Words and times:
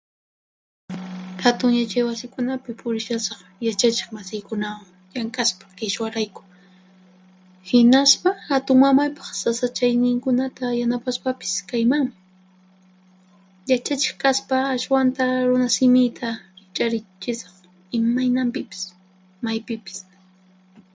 Hatun 1.43 1.71
Yachay 1.79 2.03
Wasikunapi 2.09 2.69
purishasaq 2.79 3.39
yachachiq 3.67 4.09
masiykunawan 4.17 4.87
llank'aspa 5.13 5.65
qhichwarayku, 5.77 6.41
hinaspa 7.69 8.29
hatunmamaypaq 8.47 9.27
sasachayninkunata 9.43 10.65
yanapaspapis 10.81 11.53
kaymanmi. 11.69 12.15
Yachachiq 13.71 14.15
kaspa 14.23 14.55
ashwanta 14.75 15.23
runasimiyta 15.49 16.27
riqch'arichisaq 16.61 17.55
imaynanpipis, 17.97 18.81
maypipis. 19.43 19.97